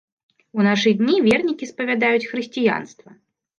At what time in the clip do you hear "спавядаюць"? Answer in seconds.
1.73-2.29